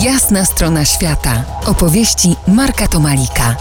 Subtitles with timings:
[0.00, 1.44] Jasna strona świata.
[1.66, 3.56] Opowieści Marka Tomalika.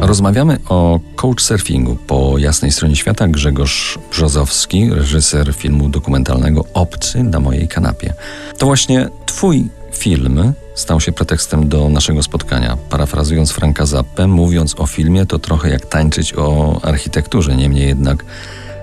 [0.00, 3.28] Rozmawiamy o couchsurfingu po jasnej stronie świata.
[3.28, 8.14] Grzegorz Brzozowski, reżyser filmu dokumentalnego Obcy na mojej kanapie.
[8.58, 12.76] To właśnie twój film stał się pretekstem do naszego spotkania.
[12.90, 17.56] Parafrazując Franka Zappę, mówiąc o filmie, to trochę jak tańczyć o architekturze.
[17.56, 18.24] Niemniej jednak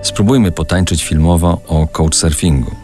[0.02, 2.83] spróbujmy potańczyć filmowo o couchsurfingu.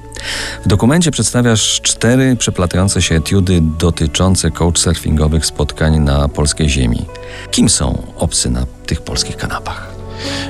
[0.64, 7.06] W dokumencie przedstawiasz cztery przeplatające się etiudy dotyczące couchsurfingowych spotkań na polskiej ziemi.
[7.50, 9.89] Kim są obcy na tych polskich kanapach?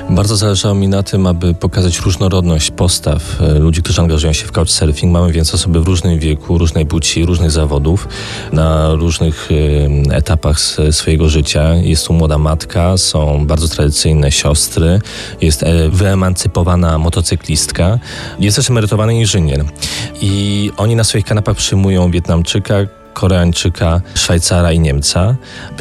[0.09, 4.51] Bardzo zależało mi na tym, aby pokazać różnorodność postaw e, ludzi, którzy angażują się w
[4.51, 5.13] couchsurfing.
[5.13, 8.07] Mamy więc osoby w różnym wieku, różnej płci, różnych zawodów,
[8.53, 9.49] na różnych
[10.11, 10.59] etapach
[10.91, 11.75] swojego życia.
[11.75, 15.01] Jest tu młoda matka, są bardzo tradycyjne siostry,
[15.41, 17.99] jest e, wyemancypowana motocyklistka,
[18.39, 19.65] jest też emerytowany inżynier.
[20.21, 22.75] I oni na swoich kanapach przyjmują Wietnamczyka,
[23.13, 25.35] Koreańczyka, Szwajcara i Niemca.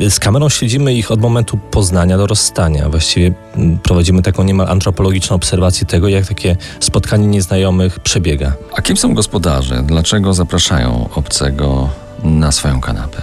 [0.08, 2.88] Z kamerą śledzimy ich od momentu poznania do rozstania.
[2.88, 8.52] Właściwie mm, prowadzimy taką niemal antropologiczną obserwację tego, jak takie spotkanie nieznajomych przebiega.
[8.76, 9.82] A kim są gospodarze?
[9.82, 11.88] Dlaczego zapraszają obcego
[12.24, 13.22] na swoją kanapę?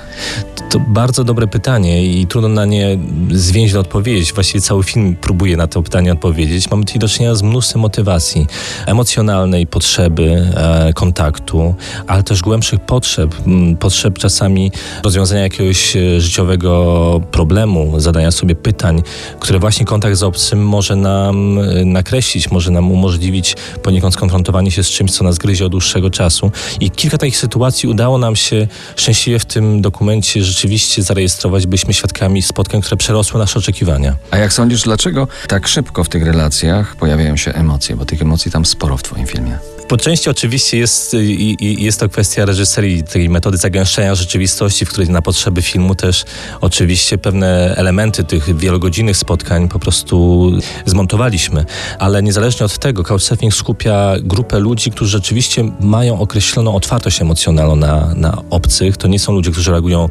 [0.70, 2.98] To bardzo dobre pytanie i trudno na nie
[3.32, 4.34] zwięźle odpowiedzieć.
[4.34, 6.72] Właściwie cały film próbuje na to pytanie odpowiedzieć.
[6.72, 8.48] Mamy tutaj do czynienia z mnóstwem motywacji
[8.86, 11.76] emocjonalnej, potrzeby e, kontaktu,
[12.08, 13.36] ale też głębszych potrzeb.
[13.80, 14.72] Potrzeb czasami
[15.04, 19.04] rozwiązania jakiegoś e, życiowego problemu, zadania sobie pytań,
[19.40, 24.84] które właśnie kontakt z obcym może nam e, nakreślić, może nam umożliwić poniekąd skonfrontowanie się
[24.84, 26.52] z czymś, co nas gryzie od dłuższego czasu.
[26.80, 30.07] I kilka takich sytuacji udało nam się szczęśliwie w tym dokumencie
[30.44, 34.16] rzeczywiście zarejestrować, byliśmy świadkami spotkań, które przerosły nasze oczekiwania.
[34.32, 37.96] A jak sądzisz, dlaczego tak szybko w tych relacjach pojawiają się emocje?
[37.96, 39.77] Bo tych emocji tam sporo w Twoim filmie.
[39.88, 41.16] Po części oczywiście jest,
[41.60, 46.26] jest to kwestia reżyserii, tej metody zagęszczenia rzeczywistości, w której na potrzeby filmu też
[46.62, 50.52] oczywiście pewne elementy tych wielogodzinnych spotkań po prostu
[50.86, 51.66] zmontowaliśmy.
[52.00, 58.14] Ale niezależnie od tego, Couchsurfing skupia grupę ludzi, którzy rzeczywiście mają określoną otwartość emocjonalną na,
[58.16, 58.98] na obcych.
[58.98, 60.10] To nie są ludzie, którzy reagują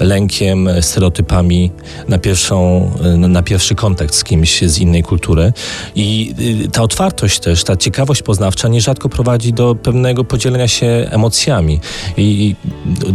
[0.00, 1.70] lękiem, stereotypami
[2.08, 5.52] na, pierwszą, na pierwszy kontakt z kimś z innej kultury.
[5.94, 6.34] I
[6.64, 11.80] y, ta otwartość też, ta ciekawość poznawcza nierzadko prowadzi do pewnego podzielenia się emocjami.
[12.16, 12.54] I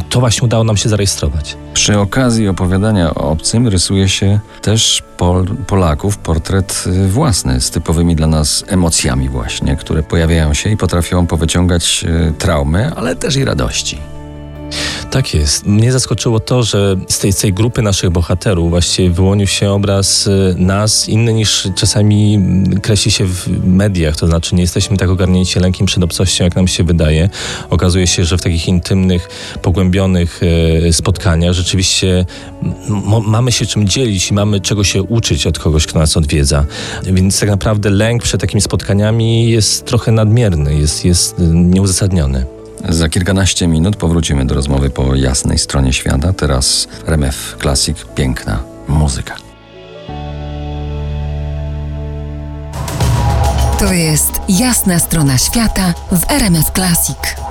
[0.09, 1.57] to właśnie udało nam się zarejestrować.
[1.73, 8.15] Przy okazji opowiadania o obcym rysuje się też Pol Polaków portret y, własny z typowymi
[8.15, 13.45] dla nas emocjami właśnie, które pojawiają się i potrafią powyciągać y, traumy, ale też i
[13.45, 14.18] radości.
[15.11, 15.65] Tak jest.
[15.65, 20.55] Mnie zaskoczyło to, że z tej, tej grupy naszych bohaterów właściwie wyłonił się obraz y,
[20.57, 22.39] nas inny niż czasami
[22.81, 24.15] kreśli się w mediach.
[24.15, 27.29] To znaczy nie jesteśmy tak ogarnięci lękiem przed obcością, jak nam się wydaje.
[27.69, 29.29] Okazuje się, że w takich intymnych,
[29.61, 30.39] pogłębionych
[30.87, 32.25] y, spotkaniach rzeczywiście
[33.27, 36.65] mamy się czym dzielić i mamy czego się uczyć od kogoś, kto nas odwiedza.
[37.03, 42.58] Więc tak naprawdę lęk przed takimi spotkaniami jest trochę nadmierny, jest, jest y, nieuzasadniony.
[42.89, 46.33] Za kilkanaście minut powrócimy do rozmowy po jasnej stronie świata.
[46.33, 49.35] Teraz RMF Classic, piękna muzyka.
[53.79, 57.48] To jest jasna strona świata w RMF Classic.